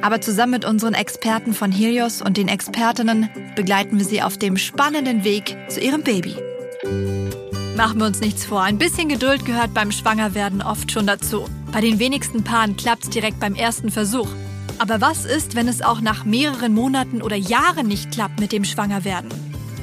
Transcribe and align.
Aber 0.00 0.20
zusammen 0.20 0.52
mit 0.52 0.64
unseren 0.64 0.94
Experten 0.94 1.54
von 1.54 1.72
Helios 1.72 2.22
und 2.22 2.36
den 2.36 2.48
Expertinnen 2.48 3.28
begleiten 3.56 3.98
wir 3.98 4.04
sie 4.04 4.22
auf 4.22 4.36
dem 4.38 4.56
spannenden 4.56 5.24
Weg 5.24 5.56
zu 5.68 5.80
ihrem 5.80 6.02
Baby. 6.02 6.36
Machen 7.76 7.98
wir 8.00 8.06
uns 8.06 8.20
nichts 8.20 8.44
vor. 8.44 8.62
Ein 8.62 8.78
bisschen 8.78 9.08
Geduld 9.08 9.44
gehört 9.44 9.74
beim 9.74 9.92
Schwangerwerden 9.92 10.62
oft 10.62 10.90
schon 10.90 11.06
dazu. 11.06 11.44
Bei 11.72 11.80
den 11.80 11.98
wenigsten 11.98 12.42
Paaren 12.42 12.76
klappt's 12.76 13.10
direkt 13.10 13.40
beim 13.40 13.54
ersten 13.54 13.90
Versuch. 13.90 14.28
Aber 14.78 15.00
was 15.00 15.24
ist, 15.24 15.54
wenn 15.54 15.68
es 15.68 15.82
auch 15.82 16.00
nach 16.00 16.24
mehreren 16.24 16.72
Monaten 16.72 17.22
oder 17.22 17.36
Jahren 17.36 17.88
nicht 17.88 18.12
klappt 18.12 18.40
mit 18.40 18.52
dem 18.52 18.64
Schwangerwerden? 18.64 19.30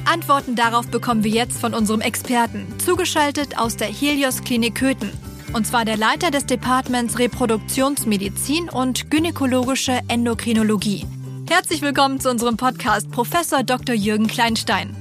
Antworten 0.06 0.56
darauf 0.56 0.88
bekommen 0.88 1.24
wir 1.24 1.32
jetzt 1.32 1.60
von 1.60 1.74
unserem 1.74 2.02
Experten, 2.02 2.68
zugeschaltet 2.78 3.58
aus 3.58 3.76
der 3.76 3.88
Helios 3.88 4.44
Klinik 4.44 4.76
Köthen. 4.76 5.12
Und 5.56 5.66
zwar 5.66 5.86
der 5.86 5.96
Leiter 5.96 6.32
des 6.32 6.46
Departments 6.46 7.18
Reproduktionsmedizin 7.18 8.68
und 8.68 9.10
gynäkologische 9.10 10.02
Endokrinologie. 10.10 11.06
Herzlich 11.48 11.82
willkommen 11.82 12.20
zu 12.20 12.30
unserem 12.30 12.58
Podcast, 12.58 13.10
Professor 13.10 13.64
Dr. 13.64 13.96
Jürgen 13.96 14.28
Kleinstein. 14.28 14.94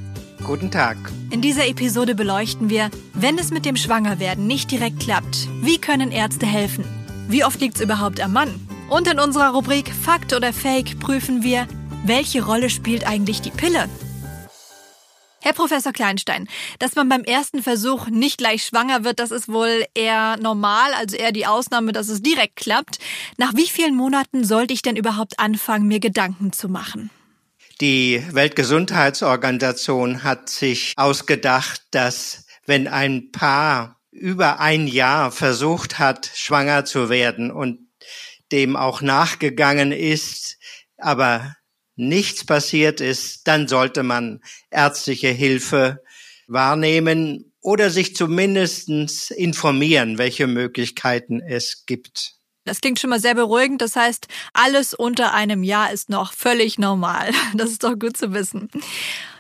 Guten 0.45 0.71
Tag. 0.71 0.97
In 1.31 1.41
dieser 1.41 1.67
Episode 1.67 2.15
beleuchten 2.15 2.71
wir, 2.71 2.93
wenn 3.15 3.37
es 3.37 3.51
mit 3.51 3.65
dem 3.65 3.75
Schwangerwerden 3.75 4.47
nicht 4.47 4.71
direkt 4.71 5.01
klappt, 5.01 5.49
wie 5.61 5.79
können 5.79 6.13
Ärzte 6.13 6.47
helfen? 6.47 6.85
Wie 7.27 7.45
oft 7.45 7.61
liegt 7.61 7.75
es 7.75 7.83
überhaupt 7.83 8.21
am 8.21 8.33
Mann? 8.33 8.55
Und 8.91 9.11
in 9.11 9.19
unserer 9.19 9.55
Rubrik 9.55 9.93
Fakt 9.93 10.33
oder 10.33 10.53
Fake 10.53 11.01
prüfen 11.01 11.43
wir, 11.43 11.67
welche 12.05 12.45
Rolle 12.45 12.71
spielt 12.71 13.09
eigentlich 13.09 13.41
die 13.41 13.51
Pille? 13.51 13.89
Herr 15.45 15.53
Professor 15.53 15.93
Kleinstein, 15.93 16.49
dass 16.79 16.95
man 16.95 17.11
beim 17.11 17.23
ersten 17.23 17.63
Versuch 17.63 18.07
nicht 18.09 18.39
gleich 18.39 18.65
schwanger 18.65 19.05
wird, 19.05 19.21
das 19.21 19.31
ist 19.31 19.47
wohl 19.47 19.85
eher 19.93 20.39
normal, 20.39 20.95
also 20.95 21.17
eher 21.17 21.33
die 21.33 21.45
Ausnahme, 21.45 21.93
dass 21.93 22.09
es 22.09 22.23
direkt 22.23 22.57
klappt. 22.57 22.99
Nach 23.37 23.55
wie 23.55 23.67
vielen 23.67 23.95
Monaten 23.95 24.45
sollte 24.45 24.73
ich 24.73 24.81
denn 24.81 24.97
überhaupt 24.97 25.39
anfangen, 25.39 25.87
mir 25.87 26.01
Gedanken 26.01 26.55
zu 26.55 26.71
machen? 26.71 27.11
Die 27.83 28.25
Weltgesundheitsorganisation 28.31 30.25
hat 30.25 30.49
sich 30.49 30.95
ausgedacht, 30.97 31.83
dass 31.91 32.47
wenn 32.65 32.89
ein 32.89 33.31
Paar 33.31 34.01
über 34.13 34.61
ein 34.61 34.87
Jahr 34.87 35.31
versucht 35.31 35.99
hat, 35.99 36.31
schwanger 36.35 36.87
zu 36.87 37.11
werden 37.11 37.51
und 37.51 37.81
dem 38.51 38.77
auch 38.77 39.03
nachgegangen 39.03 39.93
ist, 39.93 40.57
aber 40.97 41.55
nichts 41.97 42.45
passiert 42.45 43.01
ist, 43.01 43.47
dann 43.47 43.69
sollte 43.69 44.03
man 44.03 44.41
ärztliche 44.71 45.29
Hilfe 45.29 46.03
wahrnehmen 46.47 47.53
oder 47.61 47.91
sich 47.91 48.15
zumindestens 48.15 49.31
informieren, 49.31 50.19
welche 50.19 50.47
Möglichkeiten 50.47 51.41
es 51.41 51.87
gibt. 51.87 52.35
Das 52.67 52.81
klingt 52.81 52.99
schon 52.99 53.11
mal 53.11 53.21
sehr 53.21 53.35
beruhigend. 53.35 53.83
Das 53.83 53.95
heißt, 53.95 54.27
alles 54.55 54.95
unter 54.95 55.35
einem 55.35 55.63
Jahr 55.63 55.93
ist 55.93 56.09
noch 56.09 56.33
völlig 56.33 56.79
normal. 56.79 57.31
Das 57.55 57.71
ist 57.71 57.85
doch 57.85 57.99
gut 57.99 58.17
zu 58.17 58.33
wissen. 58.33 58.71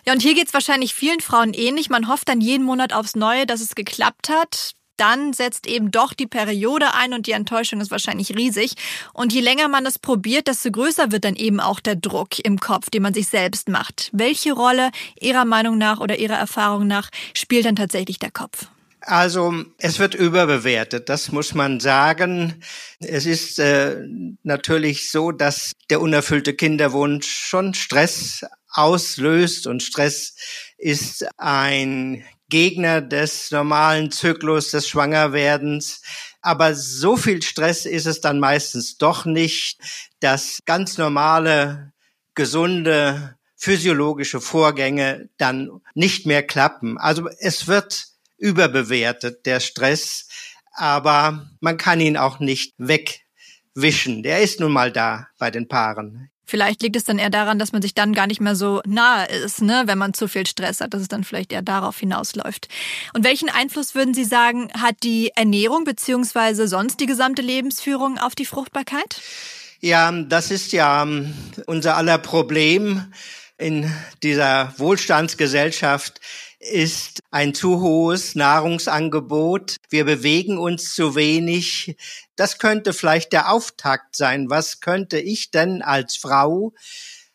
Ja, 0.07 0.13
und 0.13 0.21
hier 0.21 0.35
geht 0.35 0.49
es 0.49 0.55
wahrscheinlich 0.55 0.95
vielen 0.95 1.21
Frauen 1.21 1.55
ähnlich. 1.55 1.89
Man 1.89 2.09
hofft 2.09 2.29
dann 2.29 2.41
jeden 2.41 2.65
Monat 2.65 2.93
aufs 2.93 3.17
Neue, 3.17 3.47
dass 3.47 3.61
es 3.61 3.75
geklappt 3.75 4.29
hat 4.29 4.75
dann 4.97 5.33
setzt 5.33 5.67
eben 5.67 5.91
doch 5.91 6.13
die 6.13 6.27
Periode 6.27 6.95
ein 6.95 7.13
und 7.13 7.27
die 7.27 7.33
Enttäuschung 7.33 7.81
ist 7.81 7.91
wahrscheinlich 7.91 8.37
riesig. 8.37 8.75
Und 9.13 9.33
je 9.33 9.41
länger 9.41 9.69
man 9.69 9.87
es 9.87 9.99
probiert, 9.99 10.49
desto 10.49 10.71
größer 10.71 11.13
wird 11.13 11.25
dann 11.25 11.37
eben 11.37 11.61
auch 11.61 11.81
der 11.81 11.97
Druck 11.97 12.39
im 12.39 12.59
Kopf, 12.59 12.91
den 12.91 13.03
man 13.03 13.15
sich 13.15 13.29
selbst 13.29 13.69
macht. 13.69 14.11
Welche 14.13 14.53
Rolle 14.53 14.91
Ihrer 15.21 15.45
Meinung 15.45 15.79
nach 15.79 16.01
oder 16.01 16.19
Ihrer 16.19 16.37
Erfahrung 16.37 16.87
nach 16.87 17.11
spielt 17.35 17.67
dann 17.67 17.77
tatsächlich 17.77 18.19
der 18.19 18.31
Kopf? 18.31 18.67
Also 19.07 19.65
es 19.77 19.99
wird 19.99 20.15
überbewertet, 20.15 21.11
das 21.11 21.31
muss 21.31 21.53
man 21.53 21.79
sagen. 21.79 22.63
Es 23.01 23.27
ist 23.27 23.59
äh, 23.59 23.97
natürlich 24.43 25.11
so, 25.11 25.31
dass 25.31 25.73
der 25.91 26.01
unerfüllte 26.01 26.55
Kinderwunsch 26.55 27.27
schon 27.27 27.75
Stress 27.75 28.47
auslöst 28.71 29.67
und 29.67 29.83
Stress 29.83 30.37
ist 30.79 31.27
ein 31.37 32.25
Gegner 32.49 33.01
des 33.01 33.51
normalen 33.51 34.11
Zyklus 34.11 34.71
des 34.71 34.89
Schwangerwerdens. 34.89 36.03
Aber 36.41 36.75
so 36.75 37.17
viel 37.17 37.43
Stress 37.43 37.87
ist 37.87 38.07
es 38.07 38.21
dann 38.21 38.39
meistens 38.39 38.99
doch 38.99 39.25
nicht, 39.25 39.79
dass 40.21 40.61
ganz 40.65 40.99
normale, 40.99 41.93
gesunde, 42.35 43.37
physiologische 43.57 44.41
Vorgänge 44.41 45.31
dann 45.39 45.81
nicht 45.95 46.27
mehr 46.27 46.43
klappen. 46.43 46.99
Also 46.99 47.29
es 47.39 47.67
wird 47.67 48.09
überbewertet, 48.37 49.47
der 49.47 49.61
Stress, 49.61 50.29
aber 50.73 51.49
man 51.61 51.79
kann 51.79 52.01
ihn 52.01 52.17
auch 52.17 52.41
nicht 52.41 52.75
wegwischen. 52.77 54.23
Der 54.23 54.43
ist 54.43 54.61
nun 54.61 54.73
mal 54.73 54.93
da 54.93 55.29
bei 55.39 55.51
den 55.51 55.69
Paaren. 55.69 56.31
Vielleicht 56.45 56.83
liegt 56.83 56.97
es 56.97 57.05
dann 57.05 57.19
eher 57.19 57.31
daran, 57.31 57.59
dass 57.59 57.73
man 57.73 57.83
sich 57.83 57.95
dann 57.95 58.13
gar 58.13 58.27
nicht 58.27 58.41
mehr 58.41 58.57
so 58.57 58.83
nahe 58.87 59.27
ist, 59.27 59.63
ne, 59.63 59.85
wenn 59.87 59.99
man 59.99 60.15
zu 60.15 60.29
viel 60.29 60.47
Stress 60.47 60.81
hat, 60.81 60.95
dass 60.95 61.03
es 61.03 61.09
dann 61.09 61.25
vielleicht 61.25 61.53
eher 61.53 61.63
darauf 61.63 61.99
hinausläuft. 61.99 62.69
Und 63.15 63.25
welchen 63.25 63.49
Einfluss 63.49 63.95
würden 63.95 64.15
Sie 64.15 64.25
sagen, 64.25 64.71
hat 64.79 64.97
die 65.03 65.31
Ernährung 65.35 65.85
beziehungsweise 65.85 66.69
sonst 66.69 67.01
die 67.01 67.07
gesamte 67.07 67.43
Lebensführung 67.43 68.19
auf 68.19 68.35
die 68.35 68.47
Fruchtbarkeit? 68.47 69.21
Ja, 69.81 70.11
das 70.13 70.51
ist 70.51 70.73
ja 70.73 71.03
ähm, 71.03 71.35
unser 71.67 71.97
aller 71.97 72.19
Problem 72.19 73.05
in 73.59 73.91
dieser 74.23 74.75
Wohlstandsgesellschaft 74.79 76.21
ist 76.59 77.21
ein 77.31 77.55
zu 77.55 77.81
hohes 77.81 78.35
Nahrungsangebot. 78.35 79.77
Wir 79.91 80.05
bewegen 80.05 80.59
uns 80.59 80.95
zu 80.95 81.15
wenig. 81.15 81.97
Das 82.37 82.59
könnte 82.59 82.93
vielleicht 82.93 83.33
der 83.33 83.51
Auftakt 83.51 84.17
sein. 84.17 84.51
Was 84.51 84.81
könnte 84.81 85.19
ich 85.19 85.51
denn 85.51 85.83
als 85.83 86.17
Frau, 86.17 86.73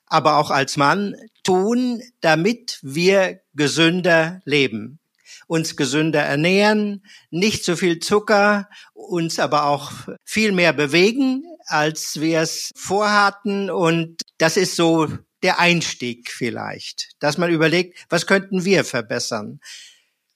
aber 0.06 0.38
auch 0.38 0.52
als 0.52 0.78
Mann 0.78 1.16
tun, 1.44 2.02
damit 2.22 2.80
wir 2.82 3.42
gesünder 3.54 4.42
leben? 4.46 5.00
Uns 5.48 5.76
gesünder 5.76 6.22
ernähren, 6.22 7.04
nicht 7.32 7.64
so 7.64 7.76
viel 7.76 8.00
Zucker, 8.00 8.70
uns 8.94 9.40
aber 9.40 9.66
auch 9.66 9.92
viel 10.24 10.52
mehr 10.52 10.74
bewegen, 10.74 11.44
als 11.66 12.20
wir 12.20 12.42
es 12.42 12.72
vorhatten. 12.76 13.72
Und 13.72 14.22
das 14.38 14.58
ist 14.58 14.76
so 14.76 15.08
der 15.42 15.59
Einstieg 15.59 16.32
vielleicht, 16.32 17.09
dass 17.20 17.38
man 17.38 17.50
überlegt, 17.50 18.06
was 18.09 18.28
könnten 18.28 18.66
wir 18.66 18.84
verbessern 18.84 19.59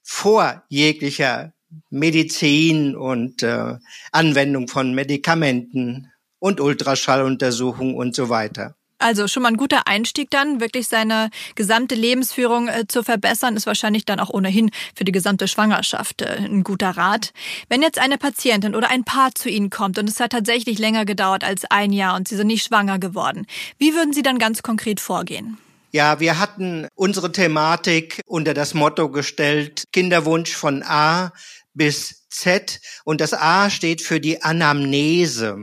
vor 0.02 0.64
jeglicher 0.68 1.53
Medizin 1.90 2.96
und 2.96 3.42
äh, 3.42 3.76
Anwendung 4.12 4.68
von 4.68 4.94
Medikamenten 4.94 6.10
und 6.38 6.60
Ultraschalluntersuchung 6.60 7.94
und 7.94 8.14
so 8.14 8.28
weiter. 8.28 8.74
Also 8.98 9.28
schon 9.28 9.42
mal 9.42 9.50
ein 9.50 9.56
guter 9.56 9.86
Einstieg 9.86 10.30
dann, 10.30 10.60
wirklich 10.60 10.88
seine 10.88 11.30
gesamte 11.56 11.94
Lebensführung 11.94 12.68
äh, 12.68 12.86
zu 12.88 13.02
verbessern, 13.02 13.56
ist 13.56 13.66
wahrscheinlich 13.66 14.04
dann 14.04 14.20
auch 14.20 14.30
ohnehin 14.30 14.70
für 14.94 15.04
die 15.04 15.12
gesamte 15.12 15.48
Schwangerschaft 15.48 16.22
äh, 16.22 16.36
ein 16.38 16.64
guter 16.64 16.90
Rat. 16.90 17.32
Wenn 17.68 17.82
jetzt 17.82 17.98
eine 17.98 18.18
Patientin 18.18 18.74
oder 18.74 18.90
ein 18.90 19.04
Paar 19.04 19.34
zu 19.34 19.50
Ihnen 19.50 19.68
kommt 19.68 19.98
und 19.98 20.08
es 20.08 20.20
hat 20.20 20.32
tatsächlich 20.32 20.78
länger 20.78 21.04
gedauert 21.04 21.44
als 21.44 21.64
ein 21.70 21.92
Jahr 21.92 22.16
und 22.16 22.28
Sie 22.28 22.36
sind 22.36 22.46
nicht 22.46 22.64
schwanger 22.64 22.98
geworden, 22.98 23.46
wie 23.78 23.94
würden 23.94 24.12
Sie 24.12 24.22
dann 24.22 24.38
ganz 24.38 24.62
konkret 24.62 25.00
vorgehen? 25.00 25.58
Ja, 25.90 26.18
wir 26.18 26.40
hatten 26.40 26.88
unsere 26.94 27.30
Thematik 27.30 28.20
unter 28.26 28.54
das 28.54 28.74
Motto 28.74 29.10
gestellt, 29.10 29.84
Kinderwunsch 29.92 30.52
von 30.52 30.82
A 30.82 31.32
bis 31.74 32.26
Z 32.28 32.80
und 33.04 33.20
das 33.20 33.32
A 33.32 33.70
steht 33.70 34.02
für 34.02 34.20
die 34.20 34.42
Anamnese. 34.42 35.56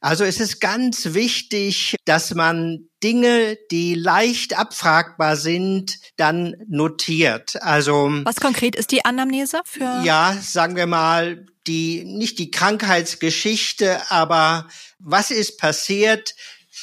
Also 0.00 0.24
es 0.24 0.40
ist 0.40 0.60
ganz 0.60 1.14
wichtig, 1.14 1.96
dass 2.04 2.34
man 2.34 2.88
Dinge, 3.02 3.56
die 3.70 3.94
leicht 3.94 4.58
abfragbar 4.58 5.36
sind, 5.36 5.98
dann 6.16 6.56
notiert. 6.68 7.62
Also 7.62 8.10
was 8.24 8.36
konkret 8.36 8.74
ist 8.74 8.90
die 8.90 9.04
Anamnese 9.04 9.60
für? 9.64 10.02
Ja, 10.04 10.36
sagen 10.40 10.76
wir 10.76 10.86
mal 10.86 11.46
die 11.66 12.04
nicht 12.04 12.38
die 12.38 12.50
Krankheitsgeschichte, 12.50 14.10
aber 14.10 14.68
was 14.98 15.30
ist 15.30 15.58
passiert 15.58 16.34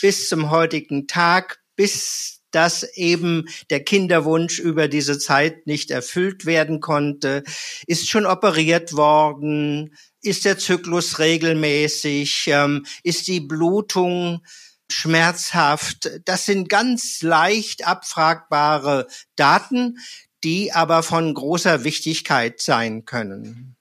bis 0.02 0.30
zum 0.30 0.52
heutigen 0.52 1.08
Tag, 1.08 1.60
bis 1.76 2.35
dass 2.56 2.84
eben 2.96 3.50
der 3.70 3.84
Kinderwunsch 3.84 4.60
über 4.60 4.88
diese 4.88 5.20
Zeit 5.20 5.68
nicht 5.68 5.92
erfüllt 5.92 6.46
werden 6.46 6.80
konnte, 6.80 7.44
ist 7.86 8.10
schon 8.10 8.26
operiert 8.26 8.94
worden, 8.94 9.94
ist 10.22 10.46
der 10.46 10.58
Zyklus 10.58 11.20
regelmäßig, 11.20 12.46
ähm, 12.48 12.86
ist 13.04 13.28
die 13.28 13.42
Blutung 13.42 14.42
schmerzhaft. 14.90 16.10
Das 16.24 16.46
sind 16.46 16.70
ganz 16.70 17.22
leicht 17.22 17.86
abfragbare 17.86 19.08
Daten, 19.36 19.98
die 20.46 20.72
aber 20.72 21.04
von 21.04 21.34
großer 21.34 21.84
Wichtigkeit 21.84 22.62
sein 22.62 23.04
können. 23.04 23.75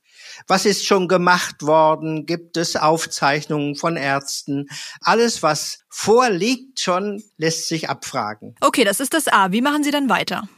Was 0.47 0.67
ist 0.67 0.87
schon 0.87 1.09
gemacht 1.09 1.63
worden? 1.63 2.27
Gibt 2.27 2.57
es 2.57 2.77
Aufzeichnungen 2.77 3.77
von 3.77 3.97
Ärzten? 3.97 4.69
Alles, 5.01 5.43
was 5.43 5.81
vorliegt 5.89 6.81
schon, 6.81 7.23
lässt 7.37 7.69
sich 7.69 7.89
abfragen. 7.89 8.55
Okay, 8.61 8.85
das 8.85 9.01
ist 9.01 9.15
das 9.15 9.29
A. 9.29 9.53
Wie 9.53 9.63
machen 9.63 9.85
Sie 9.85 9.91
dann 9.91 10.09
weiter? 10.09 10.49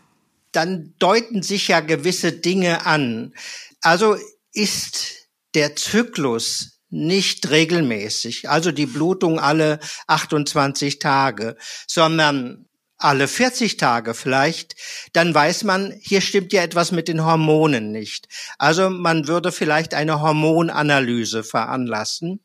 Dann 0.52 0.94
deuten 0.98 1.42
sich 1.42 1.68
ja 1.68 1.80
gewisse 1.80 2.32
Dinge 2.32 2.86
an. 2.86 3.34
Also 3.82 4.16
ist 4.52 5.28
der 5.54 5.76
Zyklus 5.76 6.80
nicht 6.88 7.50
regelmäßig, 7.50 8.48
also 8.48 8.72
die 8.72 8.86
Blutung 8.86 9.40
alle 9.40 9.80
28 10.06 10.98
Tage, 10.98 11.56
sondern 11.86 12.66
alle 12.98 13.28
40 13.28 13.76
Tage 13.76 14.14
vielleicht, 14.14 14.74
dann 15.12 15.34
weiß 15.34 15.64
man, 15.64 15.94
hier 16.00 16.20
stimmt 16.20 16.52
ja 16.52 16.62
etwas 16.62 16.92
mit 16.92 17.08
den 17.08 17.24
Hormonen 17.24 17.92
nicht. 17.92 18.28
Also 18.58 18.90
man 18.90 19.28
würde 19.28 19.52
vielleicht 19.52 19.94
eine 19.94 20.20
Hormonanalyse 20.20 21.44
veranlassen. 21.44 22.40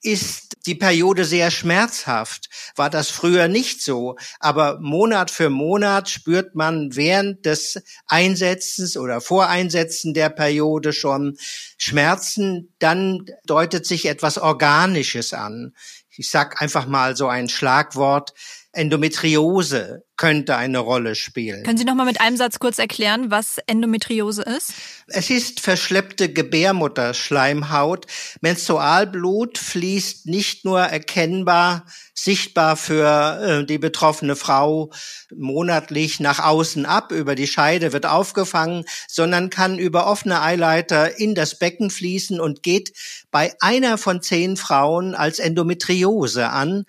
Ist 0.00 0.58
die 0.66 0.74
Periode 0.74 1.24
sehr 1.24 1.50
schmerzhaft? 1.50 2.50
War 2.76 2.90
das 2.90 3.08
früher 3.08 3.48
nicht 3.48 3.82
so? 3.82 4.16
Aber 4.38 4.78
Monat 4.80 5.30
für 5.30 5.48
Monat 5.48 6.10
spürt 6.10 6.54
man 6.54 6.94
während 6.94 7.46
des 7.46 7.82
Einsetzens 8.06 8.98
oder 8.98 9.22
Voreinsetzen 9.22 10.12
der 10.12 10.28
Periode 10.28 10.92
schon 10.92 11.38
Schmerzen. 11.78 12.74
Dann 12.78 13.24
deutet 13.46 13.86
sich 13.86 14.06
etwas 14.06 14.36
Organisches 14.36 15.32
an. 15.32 15.74
Ich 16.10 16.30
sag 16.30 16.60
einfach 16.60 16.86
mal 16.86 17.16
so 17.16 17.26
ein 17.26 17.48
Schlagwort 17.48 18.34
Endometriose 18.76 20.04
könnte 20.16 20.56
eine 20.56 20.78
Rolle 20.78 21.16
spielen. 21.16 21.64
Können 21.64 21.78
Sie 21.78 21.84
noch 21.84 21.94
mal 21.94 22.04
mit 22.04 22.20
einem 22.20 22.36
Satz 22.36 22.58
kurz 22.60 22.78
erklären, 22.78 23.30
was 23.30 23.58
Endometriose 23.66 24.42
ist? 24.42 24.72
Es 25.08 25.28
ist 25.28 25.60
verschleppte 25.60 26.32
Gebärmutterschleimhaut. 26.32 28.06
Menstrualblut 28.40 29.58
fließt 29.58 30.26
nicht 30.26 30.64
nur 30.64 30.80
erkennbar, 30.80 31.86
sichtbar 32.14 32.76
für 32.76 33.62
äh, 33.62 33.66
die 33.66 33.78
betroffene 33.78 34.36
Frau 34.36 34.92
monatlich 35.34 36.20
nach 36.20 36.38
außen 36.38 36.86
ab, 36.86 37.10
über 37.10 37.34
die 37.34 37.48
Scheide 37.48 37.92
wird 37.92 38.06
aufgefangen, 38.06 38.84
sondern 39.08 39.50
kann 39.50 39.78
über 39.78 40.06
offene 40.06 40.42
Eileiter 40.42 41.18
in 41.18 41.34
das 41.34 41.58
Becken 41.58 41.90
fließen 41.90 42.40
und 42.40 42.62
geht 42.62 42.92
bei 43.32 43.52
einer 43.60 43.98
von 43.98 44.22
zehn 44.22 44.56
Frauen 44.56 45.16
als 45.16 45.40
Endometriose 45.40 46.50
an. 46.50 46.86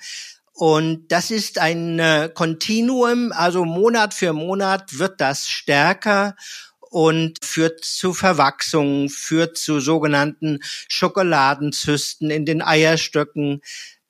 Und 0.58 1.12
das 1.12 1.32
ist 1.32 1.60
ein 1.60 2.00
äh, 2.00 2.30
Kontinuum, 2.34 3.34
also 3.34 3.66
Monat 3.66 4.14
für 4.14 4.32
Monat 4.32 4.98
wird 4.98 5.20
das 5.20 5.50
stärker 5.50 6.38
und 6.80 7.44
führt 7.44 7.84
zu 7.84 8.14
Verwachsungen, 8.14 9.10
führt 9.10 9.58
zu 9.58 9.82
sogenannten 9.82 10.60
Schokoladenzysten 10.88 12.30
in 12.30 12.46
den 12.46 12.62
Eierstöcken. 12.62 13.60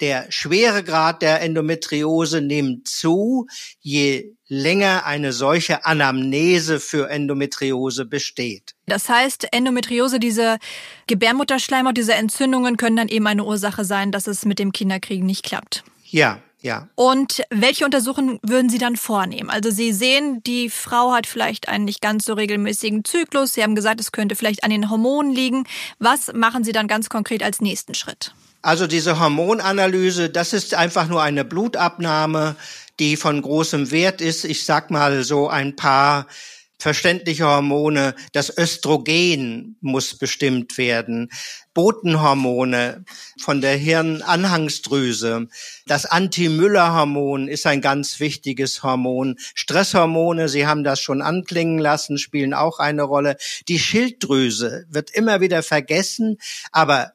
Der 0.01 0.27
Schweregrad 0.29 1.23
der 1.23 1.41
Endometriose 1.41 2.41
nimmt 2.41 2.87
zu, 2.87 3.47
je 3.79 4.35
länger 4.47 5.07
eine 5.07 5.33
solche 5.33 5.83
Anamnese 5.83 6.79
für 6.79 7.09
Endometriose 7.09 8.05
besteht. 8.05 8.75
Das 8.85 9.09
heißt, 9.09 9.47
Endometriose, 9.51 10.19
diese 10.19 10.59
Gebärmutterschleimhaut, 11.07 11.97
diese 11.97 12.13
Entzündungen 12.13 12.77
können 12.77 12.97
dann 12.97 13.07
eben 13.07 13.25
eine 13.25 13.45
Ursache 13.45 13.83
sein, 13.83 14.11
dass 14.11 14.27
es 14.27 14.45
mit 14.45 14.59
dem 14.59 14.73
Kinderkriegen 14.73 15.25
nicht 15.25 15.43
klappt. 15.43 15.83
Ja, 16.15 16.39
ja. 16.61 16.87
Und 16.95 17.43
welche 17.49 17.83
Untersuchungen 17.83 18.39
würden 18.41 18.69
Sie 18.69 18.77
dann 18.77 18.95
vornehmen? 18.95 19.49
Also 19.49 19.69
Sie 19.69 19.91
sehen, 19.91 20.41
die 20.43 20.69
Frau 20.69 21.11
hat 21.11 21.27
vielleicht 21.27 21.67
einen 21.67 21.83
nicht 21.83 22.01
ganz 22.01 22.23
so 22.23 22.35
regelmäßigen 22.35 23.03
Zyklus. 23.03 23.53
Sie 23.53 23.61
haben 23.61 23.75
gesagt, 23.75 23.99
es 23.99 24.13
könnte 24.13 24.37
vielleicht 24.37 24.63
an 24.63 24.69
den 24.69 24.89
Hormonen 24.89 25.33
liegen. 25.33 25.65
Was 25.99 26.31
machen 26.31 26.63
Sie 26.63 26.71
dann 26.71 26.87
ganz 26.87 27.09
konkret 27.09 27.43
als 27.43 27.59
nächsten 27.59 27.95
Schritt? 27.95 28.33
Also 28.61 28.87
diese 28.87 29.19
Hormonanalyse, 29.19 30.29
das 30.29 30.53
ist 30.53 30.73
einfach 30.73 31.09
nur 31.09 31.21
eine 31.21 31.43
Blutabnahme, 31.43 32.55
die 32.97 33.17
von 33.17 33.41
großem 33.41 33.91
Wert 33.91 34.21
ist. 34.21 34.45
Ich 34.45 34.63
sag 34.63 34.91
mal 34.91 35.21
so 35.25 35.49
ein 35.49 35.75
paar 35.75 36.27
verständliche 36.77 37.45
Hormone, 37.45 38.15
das 38.33 38.55
Östrogen 38.57 39.77
muss 39.81 40.17
bestimmt 40.17 40.77
werden, 40.77 41.29
Botenhormone 41.73 43.03
von 43.41 43.61
der 43.61 43.75
Hirnanhangsdrüse, 43.75 45.47
das 45.87 46.05
Anti-Müller-Hormon 46.05 47.47
ist 47.47 47.65
ein 47.65 47.81
ganz 47.81 48.19
wichtiges 48.19 48.83
Hormon, 48.83 49.35
Stresshormone, 49.53 50.49
Sie 50.49 50.67
haben 50.67 50.83
das 50.83 50.99
schon 50.99 51.21
anklingen 51.21 51.79
lassen, 51.79 52.17
spielen 52.17 52.53
auch 52.53 52.79
eine 52.79 53.03
Rolle. 53.03 53.37
Die 53.67 53.79
Schilddrüse 53.79 54.85
wird 54.89 55.11
immer 55.11 55.41
wieder 55.41 55.63
vergessen, 55.63 56.37
aber 56.71 57.11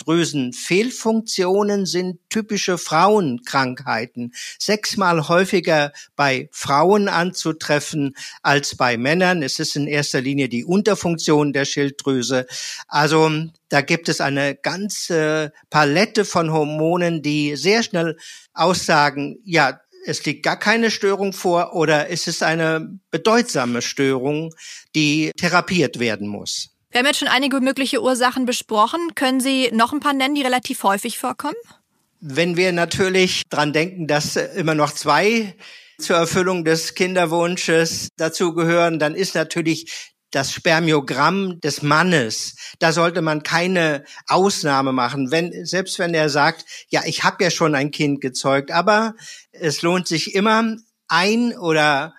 Schilddrüsenfehlfunktionen 0.00 1.86
sind 1.86 2.18
typische 2.28 2.78
Frauenkrankheiten, 2.78 4.32
sechsmal 4.58 5.28
häufiger 5.28 5.92
bei 6.16 6.48
Frauen 6.52 7.08
anzutreffen 7.08 8.14
als 8.42 8.76
bei 8.76 8.96
Männern. 8.96 9.42
Es 9.42 9.58
ist 9.58 9.76
in 9.76 9.86
erster 9.86 10.20
Linie 10.20 10.48
die 10.48 10.64
Unterfunktion 10.64 11.52
der 11.52 11.64
Schilddrüse. 11.64 12.46
Also 12.88 13.30
da 13.68 13.80
gibt 13.82 14.08
es 14.08 14.20
eine 14.20 14.54
ganze 14.54 15.52
Palette 15.68 16.24
von 16.24 16.52
Hormonen, 16.52 17.22
die 17.22 17.56
sehr 17.56 17.82
schnell 17.82 18.16
aussagen, 18.52 19.38
ja, 19.44 19.80
es 20.06 20.24
liegt 20.24 20.44
gar 20.44 20.58
keine 20.58 20.90
Störung 20.90 21.34
vor 21.34 21.74
oder 21.74 22.08
es 22.08 22.26
ist 22.26 22.42
eine 22.42 22.98
bedeutsame 23.10 23.82
Störung, 23.82 24.54
die 24.94 25.30
therapiert 25.36 25.98
werden 25.98 26.26
muss. 26.26 26.70
Wir 26.90 26.98
haben 26.98 27.06
jetzt 27.06 27.20
schon 27.20 27.28
einige 27.28 27.60
mögliche 27.60 28.02
Ursachen 28.02 28.46
besprochen. 28.46 29.14
Können 29.14 29.40
Sie 29.40 29.70
noch 29.72 29.92
ein 29.92 30.00
paar 30.00 30.12
nennen, 30.12 30.34
die 30.34 30.42
relativ 30.42 30.82
häufig 30.82 31.18
vorkommen? 31.20 31.54
Wenn 32.20 32.56
wir 32.56 32.72
natürlich 32.72 33.44
dran 33.48 33.72
denken, 33.72 34.08
dass 34.08 34.34
immer 34.34 34.74
noch 34.74 34.92
zwei 34.92 35.54
zur 36.00 36.16
Erfüllung 36.16 36.64
des 36.64 36.94
Kinderwunsches 36.94 38.08
dazugehören, 38.16 38.98
dann 38.98 39.14
ist 39.14 39.36
natürlich 39.36 40.16
das 40.32 40.52
Spermiogramm 40.52 41.60
des 41.60 41.82
Mannes. 41.82 42.56
Da 42.80 42.92
sollte 42.92 43.22
man 43.22 43.44
keine 43.44 44.04
Ausnahme 44.26 44.92
machen, 44.92 45.30
wenn 45.30 45.64
selbst 45.64 45.98
wenn 46.00 46.12
er 46.12 46.28
sagt, 46.28 46.64
ja, 46.88 47.02
ich 47.04 47.22
habe 47.22 47.44
ja 47.44 47.50
schon 47.50 47.76
ein 47.76 47.92
Kind 47.92 48.20
gezeugt, 48.20 48.72
aber 48.72 49.14
es 49.52 49.82
lohnt 49.82 50.08
sich 50.08 50.34
immer 50.34 50.76
ein 51.06 51.56
oder 51.56 52.14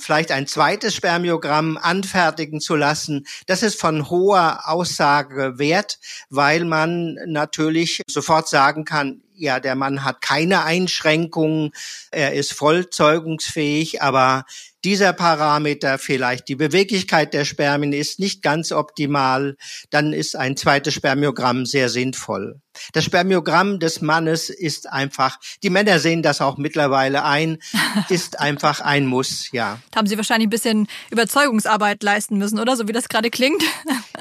vielleicht 0.00 0.30
ein 0.30 0.46
zweites 0.46 0.94
Spermiogramm 0.94 1.76
anfertigen 1.76 2.60
zu 2.60 2.76
lassen, 2.76 3.26
das 3.46 3.62
ist 3.62 3.80
von 3.80 4.10
hoher 4.10 4.68
Aussage 4.68 5.58
wert, 5.58 5.98
weil 6.30 6.64
man 6.64 7.16
natürlich 7.26 8.02
sofort 8.08 8.48
sagen 8.48 8.84
kann, 8.84 9.22
ja, 9.34 9.60
der 9.60 9.76
Mann 9.76 10.04
hat 10.04 10.20
keine 10.20 10.64
Einschränkungen, 10.64 11.70
er 12.10 12.34
ist 12.34 12.52
vollzeugungsfähig, 12.52 14.02
aber 14.02 14.44
dieser 14.84 15.12
Parameter 15.12 15.98
vielleicht, 15.98 16.48
die 16.48 16.54
Beweglichkeit 16.54 17.34
der 17.34 17.44
Spermien 17.44 17.92
ist 17.92 18.20
nicht 18.20 18.42
ganz 18.42 18.72
optimal, 18.72 19.56
dann 19.90 20.12
ist 20.12 20.36
ein 20.36 20.56
zweites 20.56 20.94
Spermiogramm 20.94 21.66
sehr 21.66 21.88
sinnvoll. 21.88 22.60
Das 22.92 23.04
Spermiogramm 23.04 23.80
des 23.80 24.00
Mannes 24.02 24.50
ist 24.50 24.88
einfach, 24.88 25.38
die 25.62 25.70
Männer 25.70 25.98
sehen 25.98 26.22
das 26.22 26.40
auch 26.40 26.58
mittlerweile 26.58 27.24
ein, 27.24 27.58
ist 28.08 28.38
einfach 28.38 28.80
ein 28.80 29.06
Muss, 29.06 29.50
ja. 29.50 29.80
Da 29.90 29.98
haben 29.98 30.06
Sie 30.06 30.16
wahrscheinlich 30.16 30.46
ein 30.46 30.50
bisschen 30.50 30.88
Überzeugungsarbeit 31.10 32.02
leisten 32.02 32.38
müssen, 32.38 32.60
oder? 32.60 32.76
So 32.76 32.86
wie 32.86 32.92
das 32.92 33.08
gerade 33.08 33.30
klingt. 33.30 33.62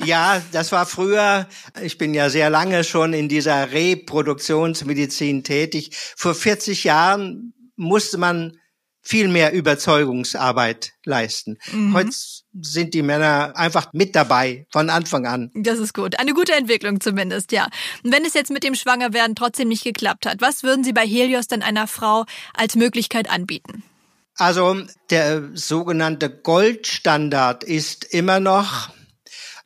Ja, 0.06 0.44
das 0.52 0.72
war 0.72 0.86
früher, 0.86 1.48
ich 1.82 1.98
bin 1.98 2.14
ja 2.14 2.30
sehr 2.30 2.52
lange 2.52 2.84
schon 2.84 3.14
in 3.14 3.28
dieser 3.28 3.72
Reproduktionsmedizin 3.72 5.44
tätig. 5.44 5.90
Vor 6.16 6.36
40 6.36 6.84
Jahren 6.84 7.54
musste 7.76 8.20
man 8.20 8.60
viel 9.08 9.30
mehr 9.30 9.54
Überzeugungsarbeit 9.54 10.92
leisten. 11.06 11.58
Mhm. 11.72 11.94
Heute 11.94 12.10
sind 12.60 12.94
die 12.94 13.02
Männer 13.02 13.54
einfach 13.56 13.94
mit 13.94 14.16
dabei 14.16 14.68
von 14.70 14.90
Anfang 14.90 15.26
an. 15.26 15.50
Das 15.56 15.80
ist 15.80 15.94
gut. 15.94 16.20
Eine 16.20 16.34
gute 16.34 16.54
Entwicklung 16.54 17.00
zumindest, 17.00 17.54
ja. 17.54 17.68
Und 18.04 18.12
wenn 18.12 18.26
es 18.26 18.34
jetzt 18.34 18.52
mit 18.52 18.66
dem 18.66 18.76
Schwangerwerden 18.76 19.36
trotzdem 19.36 19.70
nicht 19.70 19.86
geklappt 19.86 20.26
hat, 20.26 20.42
was 20.42 20.64
würden 20.64 20.84
Sie 20.84 20.92
bei 20.92 21.08
Helios 21.08 21.48
dann 21.48 21.62
einer 21.62 21.88
Frau 21.88 22.26
als 22.54 22.76
Möglichkeit 22.76 23.30
anbieten? 23.30 23.84
Also 24.36 24.82
der 25.10 25.52
sogenannte 25.54 26.30
Goldstandard 26.30 27.64
ist 27.64 28.04
immer 28.04 28.42
noch 28.42 28.90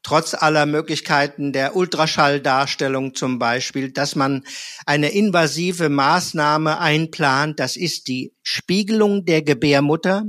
trotz 0.03 0.33
aller 0.33 0.65
Möglichkeiten 0.65 1.53
der 1.53 1.75
Ultraschalldarstellung 1.75 3.15
zum 3.15 3.39
Beispiel, 3.39 3.91
dass 3.91 4.15
man 4.15 4.43
eine 4.85 5.11
invasive 5.11 5.89
Maßnahme 5.89 6.79
einplant. 6.79 7.59
Das 7.59 7.75
ist 7.75 8.07
die 8.07 8.33
Spiegelung 8.41 9.25
der 9.25 9.41
Gebärmutter, 9.41 10.25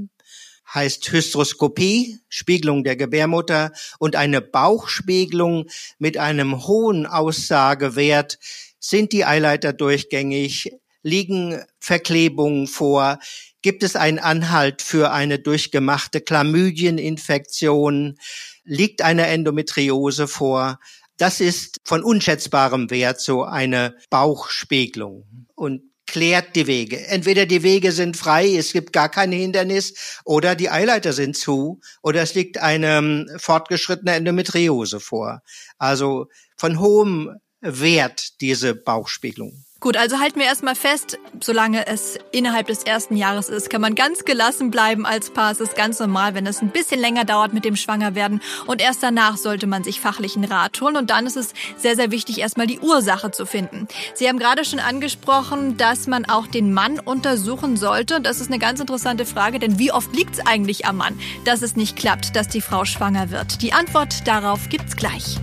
heißt 0.72 1.10
Hystroskopie, 1.12 2.18
Spiegelung 2.28 2.84
der 2.84 2.96
Gebärmutter 2.96 3.72
und 3.98 4.16
eine 4.16 4.40
Bauchspiegelung 4.40 5.66
mit 5.98 6.18
einem 6.18 6.66
hohen 6.66 7.06
Aussagewert. 7.06 8.38
Sind 8.78 9.12
die 9.12 9.24
Eileiter 9.24 9.72
durchgängig? 9.72 10.72
Liegen 11.02 11.62
Verklebungen 11.78 12.66
vor? 12.66 13.18
Gibt 13.60 13.82
es 13.82 13.96
einen 13.96 14.18
Anhalt 14.18 14.82
für 14.82 15.12
eine 15.12 15.38
durchgemachte 15.38 16.20
Chlamydieninfektion? 16.20 18.18
Liegt 18.64 19.02
eine 19.02 19.26
Endometriose 19.26 20.28
vor? 20.28 20.78
Das 21.16 21.40
ist 21.40 21.80
von 21.84 22.02
unschätzbarem 22.02 22.90
Wert, 22.90 23.20
so 23.20 23.44
eine 23.44 23.96
Bauchspiegelung. 24.10 25.46
Und 25.54 25.82
klärt 26.12 26.56
die 26.56 26.66
Wege. 26.66 27.06
Entweder 27.06 27.46
die 27.46 27.62
Wege 27.62 27.90
sind 27.90 28.18
frei, 28.18 28.54
es 28.56 28.72
gibt 28.72 28.92
gar 28.92 29.08
kein 29.08 29.32
Hindernis, 29.32 30.20
oder 30.26 30.54
die 30.54 30.68
Eileiter 30.68 31.14
sind 31.14 31.36
zu, 31.38 31.80
oder 32.02 32.20
es 32.20 32.34
liegt 32.34 32.58
eine 32.58 32.98
ähm, 32.98 33.30
fortgeschrittene 33.38 34.12
Endometriose 34.12 35.00
vor. 35.00 35.40
Also 35.78 36.28
von 36.56 36.78
hohem 36.80 37.30
Wert 37.62 38.40
diese 38.42 38.74
Bauchspiegelung. 38.74 39.64
Gut, 39.82 39.96
also 39.96 40.20
halten 40.20 40.38
wir 40.38 40.46
erstmal 40.46 40.76
fest, 40.76 41.18
solange 41.40 41.88
es 41.88 42.16
innerhalb 42.30 42.68
des 42.68 42.84
ersten 42.84 43.16
Jahres 43.16 43.48
ist, 43.48 43.68
kann 43.68 43.80
man 43.80 43.96
ganz 43.96 44.24
gelassen 44.24 44.70
bleiben 44.70 45.04
als 45.04 45.30
Paar. 45.30 45.50
Es 45.50 45.58
ist 45.58 45.74
ganz 45.74 45.98
normal, 45.98 46.36
wenn 46.36 46.46
es 46.46 46.62
ein 46.62 46.68
bisschen 46.68 47.00
länger 47.00 47.24
dauert 47.24 47.52
mit 47.52 47.64
dem 47.64 47.74
Schwangerwerden. 47.74 48.40
Und 48.68 48.80
erst 48.80 49.02
danach 49.02 49.36
sollte 49.36 49.66
man 49.66 49.82
sich 49.82 50.00
fachlichen 50.00 50.44
Rat 50.44 50.80
holen. 50.80 50.96
Und 50.96 51.10
dann 51.10 51.26
ist 51.26 51.36
es 51.36 51.52
sehr, 51.76 51.96
sehr 51.96 52.12
wichtig, 52.12 52.38
erstmal 52.38 52.68
die 52.68 52.78
Ursache 52.78 53.32
zu 53.32 53.44
finden. 53.44 53.88
Sie 54.14 54.28
haben 54.28 54.38
gerade 54.38 54.64
schon 54.64 54.78
angesprochen, 54.78 55.76
dass 55.78 56.06
man 56.06 56.26
auch 56.26 56.46
den 56.46 56.72
Mann 56.72 57.00
untersuchen 57.00 57.76
sollte. 57.76 58.20
Das 58.20 58.40
ist 58.40 58.52
eine 58.52 58.60
ganz 58.60 58.78
interessante 58.78 59.26
Frage, 59.26 59.58
denn 59.58 59.80
wie 59.80 59.90
oft 59.90 60.14
liegt 60.14 60.34
es 60.34 60.46
eigentlich 60.46 60.86
am 60.86 60.98
Mann, 60.98 61.18
dass 61.44 61.60
es 61.60 61.74
nicht 61.74 61.96
klappt, 61.96 62.36
dass 62.36 62.46
die 62.46 62.60
Frau 62.60 62.84
schwanger 62.84 63.32
wird? 63.32 63.60
Die 63.62 63.72
Antwort 63.72 64.28
darauf 64.28 64.68
gibt's 64.68 64.94
gleich. 64.94 65.40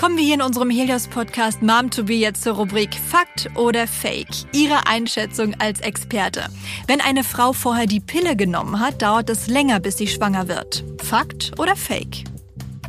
Kommen 0.00 0.16
wir 0.16 0.24
hier 0.24 0.36
in 0.36 0.40
unserem 0.40 0.70
Helios-Podcast 0.70 1.60
Mom 1.60 1.90
to 1.90 2.04
Be 2.04 2.14
jetzt 2.14 2.42
zur 2.42 2.54
Rubrik 2.54 2.94
Fakt 2.94 3.50
oder 3.54 3.86
Fake. 3.86 4.30
Ihre 4.50 4.86
Einschätzung 4.86 5.54
als 5.58 5.80
Experte. 5.80 6.46
Wenn 6.86 7.02
eine 7.02 7.22
Frau 7.22 7.52
vorher 7.52 7.84
die 7.84 8.00
Pille 8.00 8.34
genommen 8.34 8.80
hat, 8.80 9.02
dauert 9.02 9.28
es 9.28 9.46
länger, 9.46 9.78
bis 9.78 9.98
sie 9.98 10.06
schwanger 10.06 10.48
wird. 10.48 10.84
Fakt 11.02 11.52
oder 11.58 11.76
Fake? 11.76 12.24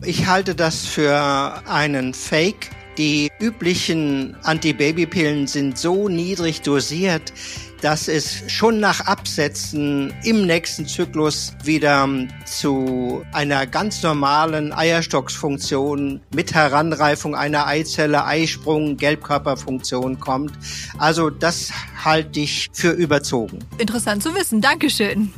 Ich 0.06 0.28
halte 0.28 0.56
das 0.56 0.86
für 0.86 1.62
einen 1.68 2.14
Fake. 2.14 2.70
Die 3.02 3.32
üblichen 3.40 4.36
Antibabypillen 4.44 5.48
sind 5.48 5.76
so 5.76 6.08
niedrig 6.08 6.62
dosiert, 6.62 7.34
dass 7.82 8.08
es 8.08 8.44
schon 8.46 8.80
nach 8.80 9.08
Absetzen 9.08 10.14
im 10.24 10.46
nächsten 10.46 10.86
Zyklus 10.86 11.52
wieder 11.64 12.08
zu 12.46 13.24
einer 13.34 13.66
ganz 13.66 14.04
normalen 14.04 14.72
Eierstocksfunktion 14.72 16.22
mit 16.36 16.54
Heranreifung 16.54 17.34
einer 17.34 17.66
Eizelle, 17.66 18.24
Eisprung, 18.24 18.98
Gelbkörperfunktion 18.98 20.20
kommt. 20.20 20.54
Also 21.00 21.32
das 21.32 21.72
halte 22.06 22.40
ich 22.40 22.70
für 22.72 22.92
überzogen. 22.92 23.66
Interessant 23.80 24.22
zu 24.22 24.36
wissen. 24.36 24.62
Dankeschön. 24.62 25.34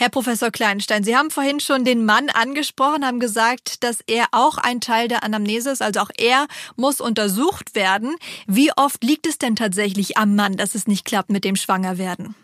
Herr 0.00 0.10
Professor 0.10 0.52
Kleinstein, 0.52 1.02
Sie 1.02 1.16
haben 1.16 1.28
vorhin 1.28 1.58
schon 1.58 1.84
den 1.84 2.04
Mann 2.04 2.30
angesprochen, 2.30 3.04
haben 3.04 3.18
gesagt, 3.18 3.82
dass 3.82 3.98
er 4.06 4.26
auch 4.30 4.56
ein 4.56 4.80
Teil 4.80 5.08
der 5.08 5.24
Anamnese 5.24 5.70
ist, 5.70 5.82
also 5.82 5.98
auch 5.98 6.10
er 6.16 6.46
muss 6.76 7.00
untersucht 7.00 7.74
werden. 7.74 8.14
Wie 8.46 8.70
oft 8.76 9.02
liegt 9.02 9.26
es 9.26 9.38
denn 9.38 9.56
tatsächlich 9.56 10.16
am 10.16 10.36
Mann, 10.36 10.56
dass 10.56 10.76
es 10.76 10.86
nicht 10.86 11.04
klappt 11.04 11.30
mit 11.30 11.42
dem 11.42 11.56
Schwangerwerden? 11.56 12.36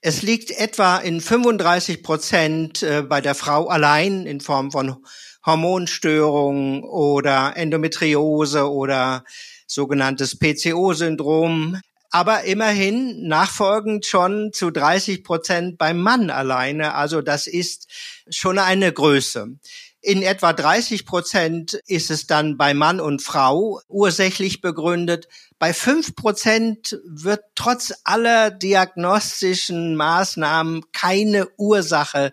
Es 0.00 0.22
liegt 0.22 0.50
etwa 0.50 0.96
in 0.96 1.20
35 1.20 2.02
Prozent 2.02 2.82
äh, 2.82 3.02
bei 3.02 3.20
der 3.20 3.34
Frau 3.34 3.68
allein 3.68 4.24
in 4.24 4.40
Form 4.40 4.70
von 4.72 4.96
Hormonstörungen 5.44 6.84
oder 6.84 7.54
Endometriose 7.54 8.72
oder 8.72 9.24
sogenanntes 9.66 10.38
PCO-Syndrom 10.38 11.78
aber 12.14 12.44
immerhin 12.44 13.26
nachfolgend 13.26 14.06
schon 14.06 14.52
zu 14.52 14.70
30 14.70 15.24
Prozent 15.24 15.78
beim 15.78 15.98
Mann 15.98 16.30
alleine. 16.30 16.94
Also 16.94 17.22
das 17.22 17.48
ist 17.48 17.88
schon 18.30 18.60
eine 18.60 18.92
Größe. 18.92 19.48
In 20.00 20.22
etwa 20.22 20.52
30 20.52 21.06
Prozent 21.06 21.80
ist 21.88 22.12
es 22.12 22.28
dann 22.28 22.56
bei 22.56 22.72
Mann 22.72 23.00
und 23.00 23.20
Frau 23.20 23.80
ursächlich 23.88 24.60
begründet. 24.60 25.26
Bei 25.58 25.74
fünf 25.74 26.14
Prozent 26.14 27.00
wird 27.04 27.40
trotz 27.56 27.92
aller 28.04 28.52
diagnostischen 28.52 29.96
Maßnahmen 29.96 30.82
keine 30.92 31.48
Ursache 31.56 32.32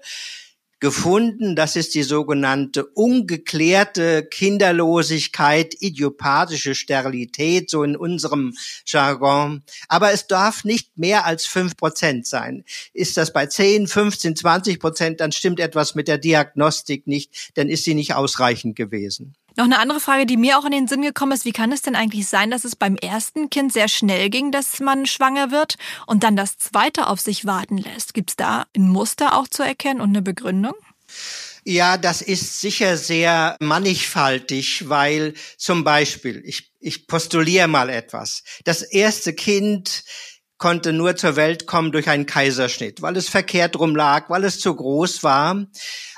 gefunden. 0.81 1.55
Das 1.55 1.77
ist 1.77 1.95
die 1.95 2.03
sogenannte 2.03 2.85
ungeklärte 2.85 4.25
Kinderlosigkeit, 4.25 5.75
idiopathische 5.79 6.75
Sterilität, 6.75 7.69
so 7.69 7.83
in 7.83 7.95
unserem 7.95 8.53
Jargon. 8.85 9.63
Aber 9.87 10.11
es 10.11 10.27
darf 10.27 10.65
nicht 10.65 10.97
mehr 10.97 11.25
als 11.25 11.45
fünf 11.45 11.77
Prozent 11.77 12.27
sein. 12.27 12.65
Ist 12.93 13.15
das 13.15 13.31
bei 13.31 13.45
10, 13.45 13.87
15, 13.87 14.35
20 14.35 14.79
Prozent, 14.79 15.21
dann 15.21 15.31
stimmt 15.31 15.61
etwas 15.61 15.95
mit 15.95 16.09
der 16.09 16.17
Diagnostik 16.17 17.07
nicht, 17.07 17.51
dann 17.53 17.69
ist 17.69 17.85
sie 17.85 17.93
nicht 17.93 18.15
ausreichend 18.15 18.75
gewesen. 18.75 19.35
Noch 19.57 19.65
eine 19.65 19.79
andere 19.79 19.99
Frage, 19.99 20.25
die 20.25 20.37
mir 20.37 20.57
auch 20.57 20.65
in 20.65 20.71
den 20.71 20.87
Sinn 20.87 21.01
gekommen 21.01 21.33
ist, 21.33 21.45
wie 21.45 21.51
kann 21.51 21.71
es 21.71 21.81
denn 21.81 21.95
eigentlich 21.95 22.27
sein, 22.27 22.51
dass 22.51 22.63
es 22.63 22.75
beim 22.75 22.95
ersten 22.95 23.49
Kind 23.49 23.73
sehr 23.73 23.87
schnell 23.87 24.29
ging, 24.29 24.51
dass 24.51 24.79
man 24.79 25.05
schwanger 25.05 25.51
wird 25.51 25.75
und 26.07 26.23
dann 26.23 26.35
das 26.35 26.57
zweite 26.57 27.07
auf 27.07 27.19
sich 27.19 27.45
warten 27.45 27.77
lässt? 27.77 28.13
Gibt 28.13 28.31
es 28.31 28.35
da 28.35 28.65
ein 28.75 28.87
Muster 28.87 29.37
auch 29.37 29.47
zu 29.47 29.63
erkennen 29.63 30.01
und 30.01 30.09
eine 30.09 30.21
Begründung? 30.21 30.73
Ja, 31.63 31.97
das 31.97 32.21
ist 32.21 32.61
sicher 32.61 32.97
sehr 32.97 33.55
mannigfaltig, 33.59 34.89
weil 34.89 35.35
zum 35.57 35.83
Beispiel, 35.83 36.41
ich, 36.45 36.71
ich 36.79 37.05
postuliere 37.05 37.67
mal 37.67 37.89
etwas. 37.89 38.43
Das 38.63 38.81
erste 38.81 39.33
Kind 39.33 40.03
konnte 40.57 40.93
nur 40.93 41.15
zur 41.15 41.35
Welt 41.35 41.67
kommen 41.67 41.91
durch 41.91 42.07
einen 42.07 42.25
Kaiserschnitt, 42.25 43.01
weil 43.01 43.17
es 43.17 43.29
verkehrt 43.29 43.77
rum 43.77 43.95
lag, 43.95 44.29
weil 44.29 44.43
es 44.43 44.59
zu 44.59 44.75
groß 44.75 45.23
war. 45.23 45.65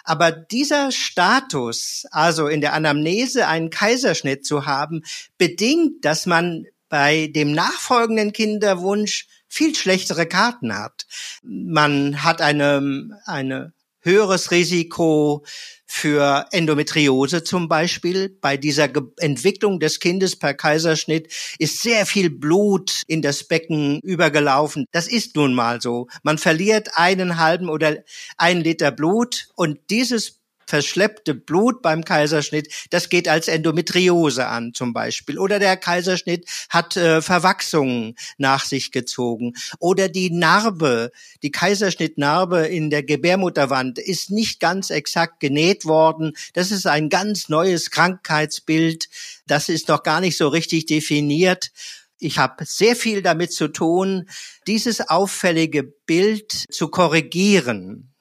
Aber 0.03 0.31
dieser 0.31 0.91
Status, 0.91 2.05
also 2.11 2.47
in 2.47 2.61
der 2.61 2.73
Anamnese 2.73 3.47
einen 3.47 3.69
Kaiserschnitt 3.69 4.45
zu 4.45 4.65
haben, 4.65 5.03
bedingt, 5.37 6.03
dass 6.05 6.25
man 6.25 6.65
bei 6.89 7.27
dem 7.27 7.51
nachfolgenden 7.53 8.33
Kinderwunsch 8.33 9.27
viel 9.47 9.75
schlechtere 9.75 10.25
Karten 10.25 10.77
hat. 10.77 11.05
Man 11.43 12.23
hat 12.23 12.41
eine, 12.41 13.19
eine 13.25 13.73
höheres 14.03 14.51
Risiko 14.51 15.43
für 15.85 16.45
Endometriose 16.51 17.43
zum 17.43 17.67
Beispiel. 17.67 18.29
Bei 18.41 18.57
dieser 18.57 18.87
Ge 18.87 19.03
Entwicklung 19.17 19.79
des 19.79 19.99
Kindes 19.99 20.35
per 20.35 20.53
Kaiserschnitt 20.53 21.31
ist 21.59 21.81
sehr 21.81 22.05
viel 22.05 22.29
Blut 22.29 23.03
in 23.07 23.21
das 23.21 23.43
Becken 23.43 23.99
übergelaufen. 24.01 24.85
Das 24.91 25.07
ist 25.07 25.35
nun 25.35 25.53
mal 25.53 25.81
so. 25.81 26.07
Man 26.23 26.37
verliert 26.37 26.89
einen 26.97 27.37
halben 27.37 27.69
oder 27.69 27.97
einen 28.37 28.61
Liter 28.61 28.91
Blut 28.91 29.49
und 29.55 29.79
dieses 29.89 30.42
verschleppte 30.67 31.35
Blut 31.35 31.81
beim 31.81 32.03
Kaiserschnitt, 32.03 32.73
das 32.89 33.09
geht 33.09 33.27
als 33.27 33.47
Endometriose 33.47 34.47
an 34.47 34.73
zum 34.73 34.93
Beispiel. 34.93 35.37
Oder 35.39 35.59
der 35.59 35.77
Kaiserschnitt 35.77 36.47
hat 36.69 36.97
äh, 36.97 37.21
Verwachsungen 37.21 38.15
nach 38.37 38.65
sich 38.65 38.91
gezogen. 38.91 39.53
Oder 39.79 40.09
die 40.09 40.31
Narbe, 40.31 41.11
die 41.41 41.51
Kaiserschnittnarbe 41.51 42.67
in 42.67 42.89
der 42.89 43.03
Gebärmutterwand 43.03 43.99
ist 43.99 44.31
nicht 44.31 44.59
ganz 44.59 44.89
exakt 44.89 45.39
genäht 45.39 45.85
worden. 45.85 46.33
Das 46.53 46.71
ist 46.71 46.87
ein 46.87 47.09
ganz 47.09 47.49
neues 47.49 47.91
Krankheitsbild. 47.91 49.09
Das 49.47 49.69
ist 49.69 49.87
noch 49.87 50.03
gar 50.03 50.21
nicht 50.21 50.37
so 50.37 50.47
richtig 50.47 50.85
definiert. 50.85 51.71
Ich 52.19 52.37
habe 52.37 52.63
sehr 52.65 52.95
viel 52.95 53.21
damit 53.21 53.51
zu 53.51 53.67
tun, 53.67 54.29
dieses 54.65 55.01
auffällige 55.09 55.83
Bild 55.83 56.51
zu 56.71 56.87
korrigieren. 56.87 58.12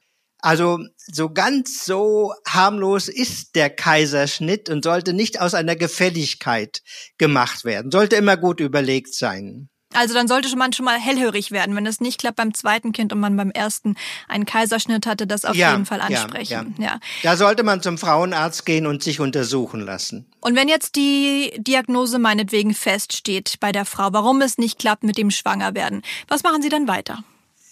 Also 0.42 0.80
so 0.96 1.30
ganz 1.30 1.84
so 1.84 2.34
harmlos 2.46 3.08
ist 3.08 3.54
der 3.54 3.70
Kaiserschnitt 3.70 4.68
und 4.68 4.82
sollte 4.84 5.12
nicht 5.12 5.40
aus 5.40 5.54
einer 5.54 5.76
Gefälligkeit 5.76 6.82
gemacht 7.16 7.64
werden. 7.64 7.92
Sollte 7.92 8.16
immer 8.16 8.36
gut 8.36 8.60
überlegt 8.60 9.14
sein. 9.14 9.68
Also 9.94 10.14
dann 10.14 10.26
sollte 10.28 10.54
man 10.56 10.72
schon 10.72 10.84
mal 10.84 10.98
hellhörig 10.98 11.50
werden, 11.50 11.76
wenn 11.76 11.86
es 11.86 12.00
nicht 12.00 12.18
klappt 12.18 12.36
beim 12.36 12.54
zweiten 12.54 12.92
Kind 12.92 13.12
und 13.12 13.20
man 13.20 13.36
beim 13.36 13.50
ersten 13.50 13.94
einen 14.28 14.46
Kaiserschnitt 14.46 15.06
hatte, 15.06 15.26
das 15.26 15.44
auf 15.44 15.54
ja, 15.54 15.72
jeden 15.72 15.86
Fall 15.86 16.00
ansprechen. 16.00 16.74
Ja, 16.78 16.84
ja. 16.84 16.92
ja, 16.92 17.00
Da 17.22 17.36
sollte 17.36 17.62
man 17.62 17.82
zum 17.82 17.98
Frauenarzt 17.98 18.66
gehen 18.66 18.86
und 18.86 19.02
sich 19.02 19.20
untersuchen 19.20 19.80
lassen. 19.80 20.30
Und 20.40 20.56
wenn 20.56 20.68
jetzt 20.68 20.96
die 20.96 21.52
Diagnose 21.58 22.18
meinetwegen 22.18 22.74
feststeht 22.74 23.60
bei 23.60 23.70
der 23.70 23.84
Frau, 23.84 24.08
warum 24.12 24.40
es 24.40 24.58
nicht 24.58 24.78
klappt 24.78 25.04
mit 25.04 25.18
dem 25.18 25.30
Schwangerwerden, 25.30 26.02
was 26.28 26.42
machen 26.42 26.62
Sie 26.62 26.68
dann 26.68 26.88
weiter? 26.88 27.22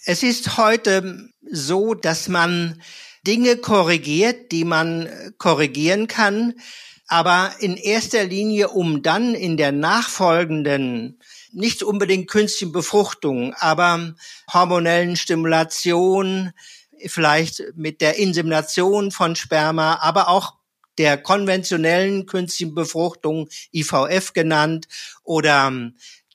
Es 0.03 0.23
ist 0.23 0.57
heute 0.57 1.29
so, 1.43 1.93
dass 1.93 2.27
man 2.27 2.81
Dinge 3.27 3.57
korrigiert, 3.57 4.51
die 4.51 4.65
man 4.65 5.07
korrigieren 5.37 6.07
kann, 6.07 6.55
aber 7.07 7.53
in 7.59 7.77
erster 7.77 8.23
Linie, 8.23 8.69
um 8.69 9.03
dann 9.03 9.35
in 9.35 9.57
der 9.57 9.71
nachfolgenden, 9.71 11.19
nicht 11.51 11.83
unbedingt 11.83 12.31
künstlichen 12.31 12.71
Befruchtung, 12.71 13.53
aber 13.59 14.15
hormonellen 14.51 15.17
Stimulation, 15.17 16.51
vielleicht 17.05 17.63
mit 17.75 18.01
der 18.01 18.17
Insemination 18.17 19.11
von 19.11 19.35
Sperma, 19.35 19.99
aber 20.01 20.29
auch 20.29 20.55
der 20.97 21.17
konventionellen 21.17 22.25
künstlichen 22.25 22.73
Befruchtung, 22.73 23.49
IVF 23.71 24.33
genannt, 24.33 24.87
oder 25.23 25.71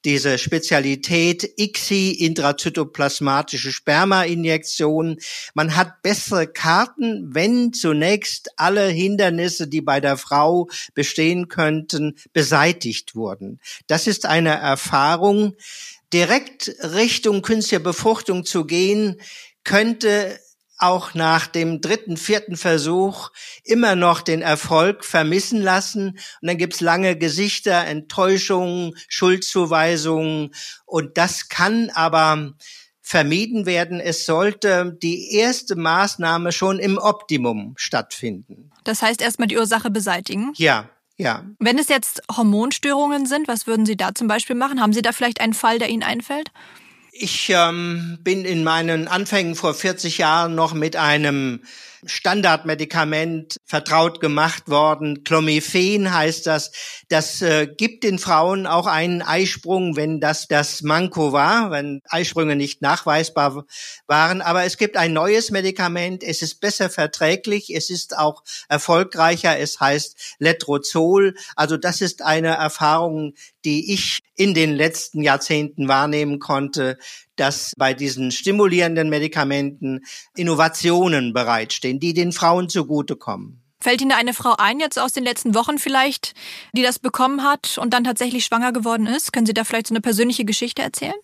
diese 0.07 0.39
Spezialität 0.39 1.59
ICSI, 1.59 2.13
intrazytoplasmatische 2.13 3.73
Spermainjektion. 3.73 5.19
Man 5.53 5.75
hat 5.75 6.01
bessere 6.03 6.47
Karten, 6.47 7.35
wenn 7.35 7.73
zunächst 7.73 8.51
alle 8.57 8.87
Hindernisse, 8.87 9.67
die 9.67 9.81
bei 9.81 10.01
der 10.01 10.17
Frau 10.17 10.69
bestehen 10.95 11.49
könnten, 11.49 12.17
beseitigt 12.33 13.17
wurden. 13.17 13.59
Das 13.89 14.07
ist 14.07 14.27
eine 14.27 14.55
Erfahrung, 14.55 15.57
direkt 16.13 16.73
Richtung 16.83 17.43
künstliche 17.43 17.81
Befruchtung 17.81 18.45
zu 18.45 18.65
gehen, 18.65 19.21
könnte 19.65 20.39
auch 20.79 21.15
nach 21.15 21.47
dem 21.47 21.81
dritten, 21.81 22.17
vierten 22.17 22.57
Versuch 22.57 23.31
immer 23.65 23.97
noch 23.97 24.21
den 24.21 24.43
Erfolg 24.43 25.05
vermissen 25.05 25.63
lassen. 25.63 26.11
Und 26.11 26.49
dann 26.49 26.59
gibt's 26.59 26.81
lange 26.81 27.17
Gesichter, 27.17 27.85
Enttäuschungen, 27.85 28.95
Schuldzuweisungen. 29.09 30.55
Und 30.85 31.17
das 31.17 31.49
kann 31.49 31.91
aber 31.95 32.55
vermieden 33.01 33.67
werden. 33.67 34.01
Es 34.01 34.27
sollte 34.27 34.97
die 35.01 35.33
erste 35.33 35.77
Maßnahme 35.77 36.53
schon 36.53 36.79
im 36.79 36.99
Optimum 36.99 37.75
stattfinden. 37.77 38.73
Das 38.85 39.01
heißt 39.01 39.23
erstmal 39.23 39.49
die 39.49 39.57
Ursache 39.57 39.91
beseitigen? 39.91 40.53
Ja, 40.57 40.91
ja. 41.17 41.45
Wenn 41.59 41.79
es 41.79 41.89
jetzt 41.89 42.23
Hormonstörungen 42.37 43.27
sind, 43.27 43.49
was 43.49 43.67
würden 43.67 43.87
Sie 43.87 43.97
da 43.97 44.15
zum 44.15 44.29
Beispiel 44.29 44.57
machen? 44.57 44.81
Haben 44.81 44.93
Sie 44.93 45.03
da 45.03 45.13
vielleicht 45.13 45.41
einen 45.41 45.55
Fall, 45.55 45.79
der 45.79 45.89
Ihnen 45.89 46.03
einfällt? 46.03 46.51
Ich 47.19 47.49
ähm, 47.49 48.19
bin 48.23 48.45
in 48.45 48.63
meinen 48.63 49.09
Anfängen 49.09 49.55
vor 49.55 49.75
40 49.75 50.19
Jahren 50.19 50.55
noch 50.55 50.75
mit 50.75 50.97
einem 50.97 51.61
Standardmedikament 52.05 53.57
vertraut 53.65 54.21
gemacht 54.21 54.69
worden. 54.69 55.25
Clomiphen 55.25 56.13
heißt 56.13 56.47
das. 56.47 56.73
Das 57.09 57.43
äh, 57.43 57.67
gibt 57.67 58.05
den 58.05 58.19
Frauen 58.19 58.67
auch 58.67 58.87
einen 58.87 59.23
Eisprung, 59.23 59.97
wenn 59.97 60.21
das 60.21 60.49
das 60.49 60.83
Manko 60.83 61.33
war, 61.33 61.71
wenn 61.71 62.01
Eisprünge 62.09 62.57
nicht 62.57 62.83
nachweisbar 62.83 63.65
waren. 64.07 64.43
Aber 64.43 64.65
es 64.65 64.77
gibt 64.77 64.97
ein 64.97 65.13
neues 65.13 65.51
Medikament. 65.51 66.23
Es 66.23 66.43
ist 66.43 66.61
besser 66.61 66.91
verträglich. 66.91 67.75
Es 67.75 67.91
ist 67.91 68.17
auch 68.17 68.43
erfolgreicher. 68.69 69.59
Es 69.59 69.81
heißt 69.81 70.37
Letrozol. 70.39 71.35
Also 71.55 71.77
das 71.77 72.01
ist 72.01 72.23
eine 72.23 72.57
Erfahrung, 72.57 73.35
die 73.65 73.93
ich 73.93 74.21
in 74.37 74.55
den 74.55 74.75
letzten 74.75 75.23
Jahrzehnten 75.23 75.89
wahrnehmen 75.89 76.39
konnte, 76.39 76.99
dass 77.37 77.73
bei 77.77 77.95
diesen 77.95 78.31
stimulierenden 78.31 79.09
Medikamenten 79.09 80.01
Innovationen 80.37 81.33
bereitstehen, 81.33 82.01
die 82.01 82.15
den 82.15 82.33
Frauen 82.33 82.69
zugutekommen. 82.69 83.63
Fällt 83.81 84.01
Ihnen 84.01 84.13
eine 84.13 84.33
Frau 84.33 84.55
ein, 84.57 84.81
jetzt 84.81 84.99
aus 84.99 85.13
den 85.13 85.25
letzten 85.25 85.55
Wochen 85.55 85.79
vielleicht, 85.79 86.35
die 86.73 86.83
das 86.83 86.99
bekommen 86.99 87.43
hat 87.45 87.79
und 87.79 87.93
dann 87.93 88.05
tatsächlich 88.05 88.45
schwanger 88.45 88.73
geworden 88.73 89.07
ist? 89.07 89.33
Können 89.33 89.47
Sie 89.47 89.55
da 89.55 89.65
vielleicht 89.65 89.89
so 89.89 89.95
eine 89.95 90.01
persönliche 90.01 90.45
Geschichte 90.45 90.83
erzählen? 90.83 91.15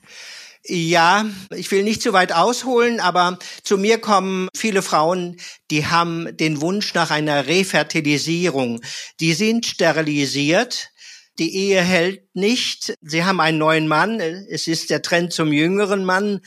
Ja, 0.65 1.27
ich 1.51 1.69
will 1.73 1.83
nicht 1.83 2.03
zu 2.03 2.13
weit 2.13 2.33
ausholen, 2.33 3.01
aber 3.01 3.39
zu 3.65 3.79
mir 3.79 3.99
kommen 3.99 4.49
viele 4.55 4.83
Frauen, 4.83 5.41
die 5.73 5.87
haben 5.87 6.37
den 6.37 6.61
Wunsch 6.61 6.95
nach 6.95 7.11
einer 7.11 7.49
Refertilisierung. 7.49 8.81
Die 9.19 9.35
sind 9.35 9.67
sterilisiert, 9.67 10.92
die 11.39 11.57
Ehe 11.57 11.81
hält 11.81 12.35
nicht. 12.35 12.95
Sie 13.01 13.25
haben 13.25 13.41
einen 13.41 13.59
neuen 13.59 13.89
Mann. 13.89 14.21
Es 14.21 14.67
ist 14.67 14.91
der 14.91 15.03
Trend 15.03 15.33
zum 15.33 15.53
jüngeren 15.53 16.05
Mann 16.05 16.41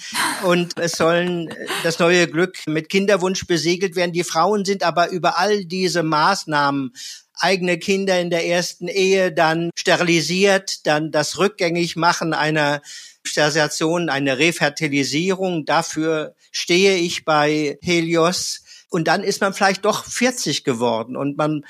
und 0.43 0.77
es 0.77 0.93
sollen 0.93 1.49
das 1.83 1.99
neue 1.99 2.27
Glück 2.27 2.57
mit 2.67 2.89
Kinderwunsch 2.89 3.47
besiegelt 3.47 3.95
werden. 3.95 4.13
Die 4.13 4.23
Frauen 4.23 4.63
sind 4.63 4.83
aber 4.83 5.09
über 5.09 5.39
all 5.39 5.65
diese 5.65 6.03
Maßnahmen 6.03 6.93
eigene 7.39 7.77
Kinder 7.77 8.19
in 8.19 8.29
der 8.29 8.45
ersten 8.45 8.87
Ehe, 8.87 9.31
dann 9.31 9.71
sterilisiert, 9.75 10.85
dann 10.87 11.11
das 11.11 11.37
Rückgängigmachen 11.37 12.33
einer 12.33 12.81
Sterilisation, 13.23 14.09
eine 14.09 14.37
Refertilisierung. 14.37 15.65
Dafür 15.65 16.35
stehe 16.51 16.95
ich 16.95 17.25
bei 17.25 17.77
Helios. 17.81 18.61
Und 18.89 19.07
dann 19.07 19.23
ist 19.23 19.41
man 19.41 19.53
vielleicht 19.53 19.83
doch 19.83 20.05
40 20.05 20.63
geworden 20.63 21.17
und 21.17 21.37
man 21.37 21.65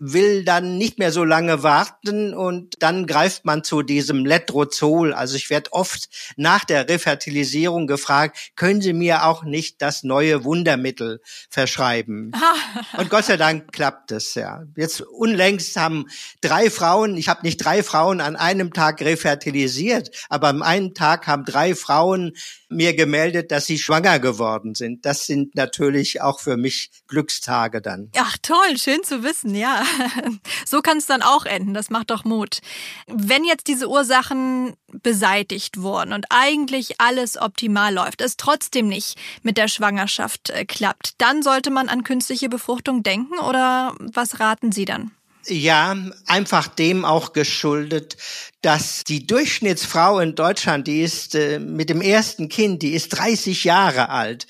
will 0.00 0.44
dann 0.44 0.78
nicht 0.78 0.98
mehr 0.98 1.12
so 1.12 1.24
lange 1.24 1.62
warten 1.62 2.32
und 2.32 2.82
dann 2.82 3.06
greift 3.06 3.44
man 3.44 3.62
zu 3.62 3.82
diesem 3.82 4.24
Letrozol. 4.24 5.12
Also 5.12 5.36
ich 5.36 5.50
werde 5.50 5.72
oft 5.72 6.08
nach 6.36 6.64
der 6.64 6.88
Refertilisierung 6.88 7.86
gefragt, 7.86 8.52
können 8.56 8.80
Sie 8.80 8.94
mir 8.94 9.24
auch 9.24 9.44
nicht 9.44 9.82
das 9.82 10.02
neue 10.02 10.42
Wundermittel 10.44 11.20
verschreiben? 11.50 12.32
und 12.96 13.10
Gott 13.10 13.26
sei 13.26 13.36
Dank 13.36 13.72
klappt 13.72 14.10
es 14.10 14.34
ja. 14.34 14.62
Jetzt 14.74 15.02
unlängst 15.02 15.76
haben 15.76 16.06
drei 16.40 16.70
Frauen, 16.70 17.18
ich 17.18 17.28
habe 17.28 17.42
nicht 17.42 17.58
drei 17.58 17.82
Frauen 17.82 18.22
an 18.22 18.36
einem 18.36 18.72
Tag 18.72 19.02
refertilisiert, 19.02 20.10
aber 20.30 20.48
am 20.48 20.62
einen 20.62 20.94
Tag 20.94 21.26
haben 21.26 21.44
drei 21.44 21.74
Frauen 21.74 22.32
mir 22.70 22.94
gemeldet, 22.94 23.50
dass 23.50 23.66
sie 23.66 23.78
schwanger 23.78 24.18
geworden 24.18 24.74
sind. 24.74 25.04
Das 25.04 25.26
sind 25.26 25.54
natürlich 25.56 26.22
auch 26.22 26.40
für 26.40 26.56
mich 26.56 26.90
Glückstage 27.06 27.82
dann. 27.82 28.10
Ach 28.16 28.38
toll, 28.40 28.78
schön 28.78 29.02
zu 29.02 29.22
wissen, 29.22 29.54
ja. 29.54 29.84
So 30.66 30.82
kann 30.82 30.98
es 30.98 31.06
dann 31.06 31.22
auch 31.22 31.46
enden, 31.46 31.74
das 31.74 31.90
macht 31.90 32.10
doch 32.10 32.24
Mut. 32.24 32.60
Wenn 33.06 33.44
jetzt 33.44 33.66
diese 33.66 33.88
Ursachen 33.88 34.74
beseitigt 35.02 35.80
wurden 35.80 36.12
und 36.12 36.26
eigentlich 36.30 37.00
alles 37.00 37.36
optimal 37.40 37.92
läuft, 37.92 38.20
es 38.20 38.36
trotzdem 38.36 38.88
nicht 38.88 39.18
mit 39.42 39.56
der 39.56 39.68
Schwangerschaft 39.68 40.50
äh, 40.50 40.64
klappt, 40.64 41.14
dann 41.18 41.42
sollte 41.42 41.70
man 41.70 41.88
an 41.88 42.04
künstliche 42.04 42.48
Befruchtung 42.48 43.02
denken 43.02 43.38
oder 43.38 43.94
was 43.98 44.40
raten 44.40 44.72
Sie 44.72 44.84
dann? 44.84 45.10
Ja, 45.46 45.96
einfach 46.26 46.68
dem 46.68 47.04
auch 47.04 47.32
geschuldet, 47.32 48.16
dass 48.60 49.04
die 49.04 49.26
Durchschnittsfrau 49.26 50.20
in 50.20 50.34
Deutschland, 50.34 50.86
die 50.86 51.00
ist 51.00 51.34
äh, 51.34 51.58
mit 51.58 51.88
dem 51.88 52.02
ersten 52.02 52.48
Kind, 52.48 52.82
die 52.82 52.92
ist 52.92 53.08
30 53.10 53.64
Jahre 53.64 54.10
alt. 54.10 54.46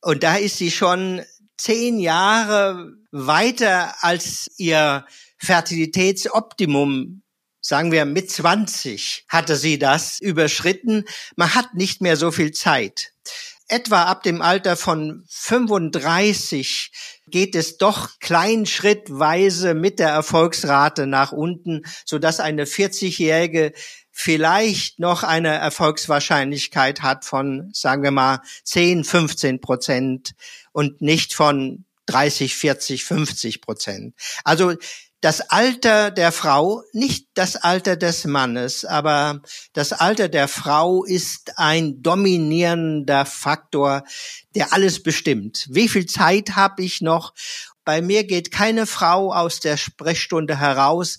Und 0.00 0.22
da 0.22 0.36
ist 0.36 0.56
sie 0.56 0.70
schon 0.70 1.22
zehn 1.58 1.98
Jahre 1.98 2.94
weiter 3.10 3.94
als 4.00 4.50
ihr 4.56 5.04
Fertilitätsoptimum 5.38 7.22
sagen 7.62 7.92
wir 7.92 8.06
mit 8.06 8.30
20 8.30 9.26
hatte 9.28 9.54
sie 9.54 9.78
das 9.78 10.18
überschritten. 10.20 11.04
Man 11.36 11.54
hat 11.54 11.74
nicht 11.74 12.00
mehr 12.00 12.16
so 12.16 12.30
viel 12.30 12.52
Zeit 12.52 13.12
etwa 13.70 14.02
ab 14.04 14.22
dem 14.22 14.42
Alter 14.42 14.76
von 14.76 15.24
35 15.28 16.90
geht 17.28 17.54
es 17.54 17.78
doch 17.78 18.18
kleinschrittweise 18.18 19.74
mit 19.74 20.00
der 20.00 20.08
Erfolgsrate 20.08 21.06
nach 21.06 21.32
unten, 21.32 21.82
so 22.04 22.18
dass 22.18 22.40
eine 22.40 22.64
40-Jährige 22.64 23.72
vielleicht 24.10 24.98
noch 24.98 25.22
eine 25.22 25.50
Erfolgswahrscheinlichkeit 25.50 27.02
hat 27.02 27.24
von, 27.24 27.70
sagen 27.72 28.02
wir 28.02 28.10
mal, 28.10 28.40
10, 28.64 29.04
15 29.04 29.60
Prozent 29.60 30.32
und 30.72 31.00
nicht 31.00 31.32
von 31.32 31.84
30, 32.10 32.56
40, 32.56 33.04
50 33.04 33.60
Prozent. 33.60 34.14
Also 34.44 34.74
das 35.20 35.42
Alter 35.42 36.10
der 36.10 36.32
Frau, 36.32 36.82
nicht 36.92 37.28
das 37.34 37.56
Alter 37.56 37.96
des 37.96 38.24
Mannes, 38.24 38.86
aber 38.86 39.42
das 39.74 39.92
Alter 39.92 40.28
der 40.28 40.48
Frau 40.48 41.04
ist 41.04 41.58
ein 41.58 42.02
dominierender 42.02 43.26
Faktor, 43.26 44.04
der 44.54 44.72
alles 44.72 45.02
bestimmt. 45.02 45.66
Wie 45.70 45.88
viel 45.88 46.06
Zeit 46.06 46.56
habe 46.56 46.82
ich 46.82 47.02
noch? 47.02 47.34
Bei 47.84 48.00
mir 48.00 48.24
geht 48.24 48.50
keine 48.50 48.86
Frau 48.86 49.32
aus 49.32 49.60
der 49.60 49.76
Sprechstunde 49.76 50.58
heraus 50.58 51.18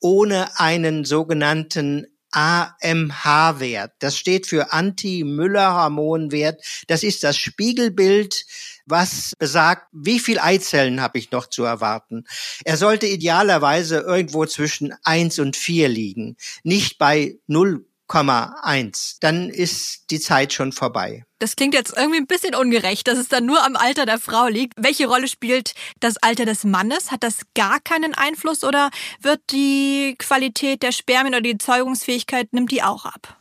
ohne 0.00 0.58
einen 0.58 1.04
sogenannten 1.04 2.06
AMH-Wert. 2.30 3.92
Das 4.00 4.16
steht 4.16 4.46
für 4.46 4.72
Anti-Müller-Hormonwert. 4.72 6.62
Das 6.86 7.02
ist 7.02 7.24
das 7.24 7.36
Spiegelbild 7.36 8.44
was 8.88 9.34
besagt, 9.38 9.86
wie 9.92 10.18
viel 10.18 10.38
Eizellen 10.38 11.00
habe 11.00 11.18
ich 11.18 11.30
noch 11.30 11.46
zu 11.46 11.64
erwarten. 11.64 12.24
Er 12.64 12.76
sollte 12.76 13.06
idealerweise 13.06 13.98
irgendwo 13.98 14.46
zwischen 14.46 14.94
eins 15.02 15.38
und 15.38 15.56
vier 15.56 15.88
liegen, 15.88 16.36
nicht 16.62 16.98
bei 16.98 17.38
0,1. 17.48 19.16
Dann 19.20 19.50
ist 19.50 20.10
die 20.10 20.20
Zeit 20.20 20.52
schon 20.52 20.72
vorbei. 20.72 21.24
Das 21.38 21.54
klingt 21.54 21.74
jetzt 21.74 21.96
irgendwie 21.96 22.18
ein 22.18 22.26
bisschen 22.26 22.54
ungerecht, 22.54 23.06
dass 23.06 23.18
es 23.18 23.28
dann 23.28 23.46
nur 23.46 23.64
am 23.64 23.76
Alter 23.76 24.06
der 24.06 24.18
Frau 24.18 24.48
liegt. 24.48 24.74
Welche 24.76 25.06
Rolle 25.06 25.28
spielt 25.28 25.74
das 26.00 26.16
Alter 26.16 26.46
des 26.46 26.64
Mannes? 26.64 27.12
Hat 27.12 27.22
das 27.22 27.40
gar 27.54 27.78
keinen 27.80 28.14
Einfluss 28.14 28.64
oder 28.64 28.90
wird 29.20 29.40
die 29.52 30.16
Qualität 30.18 30.82
der 30.82 30.92
Spermien 30.92 31.34
oder 31.34 31.42
die 31.42 31.58
Zeugungsfähigkeit, 31.58 32.52
nimmt 32.52 32.72
die 32.72 32.82
auch 32.82 33.04
ab? 33.04 33.36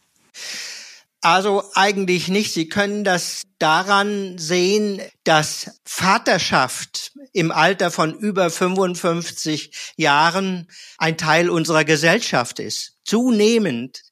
Also 1.21 1.63
eigentlich 1.73 2.27
nicht. 2.27 2.53
Sie 2.53 2.69
können 2.69 3.03
das 3.03 3.43
daran 3.59 4.37
sehen, 4.37 5.01
dass 5.23 5.79
Vaterschaft 5.83 7.11
im 7.33 7.51
Alter 7.51 7.91
von 7.91 8.13
über 8.13 8.49
55 8.49 9.93
Jahren 9.95 10.67
ein 10.97 11.17
Teil 11.17 11.49
unserer 11.49 11.85
Gesellschaft 11.85 12.59
ist. 12.59 12.97
Zunehmend. 13.03 14.03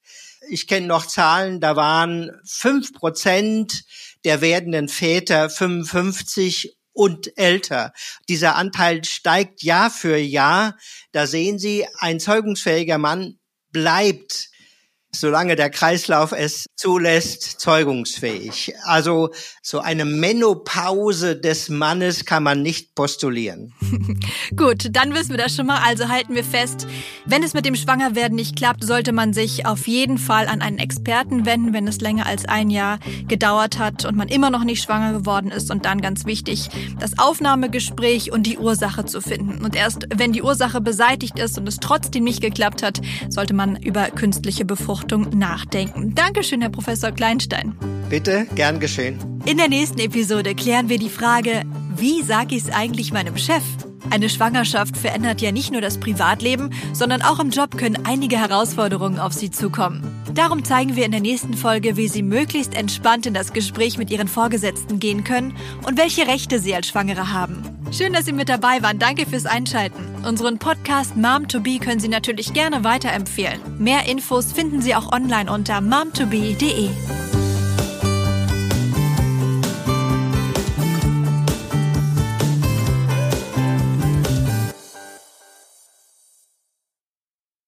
Ich 0.50 0.68
kenne 0.68 0.88
noch 0.88 1.06
Zahlen, 1.06 1.60
da 1.60 1.76
waren 1.76 2.32
fünf 2.46 2.94
Prozent 2.94 3.84
der 4.26 4.42
werdenden 4.42 4.90
Väter 4.90 5.50
55 5.50 6.76
und 6.94 7.38
älter. 7.38 7.94
Dieser 8.30 8.56
Anteil 8.56 9.04
steigt 9.04 9.64
Jahr 9.64 9.92
für 9.92 10.18
Jahr. 10.18 10.78
Da 11.12 11.28
sehen 11.28 11.60
Sie, 11.60 11.86
ein 12.00 12.20
zeugungsfähiger 12.20 12.98
Mann 12.98 13.38
bleibt 13.72 14.50
solange 15.20 15.56
der 15.56 15.70
Kreislauf 15.70 16.32
es 16.32 16.66
zulässt, 16.76 17.60
zeugungsfähig. 17.60 18.74
Also 18.84 19.30
so 19.62 19.80
eine 19.80 20.06
Menopause 20.06 21.36
des 21.36 21.70
Mannes 21.70 22.26
kann 22.26 22.44
man 22.44 22.62
nicht 22.62 22.96
postulieren. 22.96 23.74
Gut, 24.56 24.90
dann 24.92 25.14
wissen 25.14 25.32
wir 25.32 25.38
das 25.38 25.56
schon 25.56 25.68
mal. 25.68 25.80
Also 25.86 26.10
halten 26.10 26.36
wir 26.36 26.44
fest, 26.44 26.86
wenn 27.26 27.44
es 27.44 27.54
mit 27.54 27.66
dem 27.66 27.76
Schwangerwerden 27.76 28.36
nicht 28.36 28.56
klappt, 28.56 28.84
sollte 28.84 29.14
man 29.14 29.34
sich 29.34 29.66
auf 29.66 29.88
jeden 29.88 30.18
Fall 30.18 30.48
an 30.48 30.62
einen 30.62 30.78
Experten 30.78 31.46
wenden, 31.46 31.74
wenn 31.74 31.88
es 31.88 32.02
länger 32.02 32.26
als 32.26 32.46
ein 32.46 32.70
Jahr 32.70 33.00
gedauert 33.28 33.80
hat 33.80 34.06
und 34.06 34.16
man 34.16 34.28
immer 34.28 34.50
noch 34.50 34.64
nicht 34.64 34.84
schwanger 34.84 35.14
geworden 35.14 35.50
ist. 35.50 35.72
Und 35.72 35.86
dann 35.86 36.02
ganz 36.02 36.26
wichtig, 36.26 36.70
das 37.00 37.18
Aufnahmegespräch 37.18 38.32
und 38.32 38.44
die 38.44 38.58
Ursache 38.58 39.06
zu 39.06 39.22
finden. 39.22 39.64
Und 39.64 39.76
erst 39.76 40.08
wenn 40.14 40.34
die 40.34 40.44
Ursache 40.44 40.82
beseitigt 40.82 41.40
ist 41.40 41.58
und 41.58 41.68
es 41.68 41.78
trotzdem 41.78 42.24
nicht 42.24 42.42
geklappt 42.42 42.84
hat, 42.84 43.02
sollte 43.30 43.54
man 43.54 43.76
über 43.78 44.10
künstliche 44.12 44.66
Befruchtung 44.66 45.05
nachdenken. 45.12 46.14
Dankeschön, 46.16 46.62
Herr 46.62 46.70
Professor 46.70 47.12
Kleinstein. 47.12 47.76
Bitte, 48.10 48.48
gern 48.56 48.80
geschehen. 48.80 49.20
In 49.46 49.58
der 49.58 49.70
nächsten 49.70 50.00
Episode 50.00 50.56
klären 50.56 50.90
wir 50.90 51.00
die 51.00 51.10
Frage, 51.10 51.64
wie 51.96 52.22
sage 52.24 52.56
ich 52.56 52.64
es 52.64 52.74
eigentlich 52.74 53.14
meinem 53.14 53.38
Chef? 53.38 53.64
Eine 54.12 54.30
Schwangerschaft 54.30 54.98
verändert 54.98 55.42
ja 55.42 55.52
nicht 55.52 55.72
nur 55.72 55.82
das 55.82 56.00
Privatleben, 56.00 56.72
sondern 56.94 57.22
auch 57.22 57.40
im 57.40 57.50
Job 57.50 57.78
können 57.78 58.06
einige 58.06 58.38
Herausforderungen 58.38 59.20
auf 59.20 59.34
Sie 59.34 59.50
zukommen. 59.50 60.04
Darum 60.34 60.64
zeigen 60.64 60.96
wir 60.96 61.06
in 61.06 61.12
der 61.12 61.22
nächsten 61.22 61.54
Folge, 61.54 61.98
wie 61.98 62.08
Sie 62.08 62.22
möglichst 62.22 62.76
entspannt 62.76 63.26
in 63.26 63.34
das 63.34 63.54
Gespräch 63.54 63.98
mit 63.98 64.12
Ihren 64.12 64.28
Vorgesetzten 64.28 65.00
gehen 65.00 65.24
können 65.24 65.56
und 65.88 65.98
welche 65.98 66.28
Rechte 66.28 66.60
Sie 66.60 66.76
als 66.76 66.88
Schwangere 66.88 67.34
haben. 67.34 67.64
Schön, 67.92 68.14
dass 68.14 68.26
Sie 68.26 68.34
mit 68.34 68.50
dabei 68.50 68.82
waren. 68.84 69.00
Danke 69.00 69.26
fürs 69.26 69.46
Einschalten. 69.46 70.15
Unseren 70.26 70.58
Podcast 70.58 71.16
Mom 71.16 71.48
to 71.48 71.60
Be 71.60 71.78
können 71.78 72.00
Sie 72.00 72.08
natürlich 72.08 72.54
gerne 72.54 72.84
weiterempfehlen. 72.84 73.60
Mehr 73.78 74.06
Infos 74.08 74.52
finden 74.52 74.82
Sie 74.82 74.96
auch 74.96 75.12
online 75.12 75.52
unter 75.52 75.82
momtobe.de. 75.82 76.90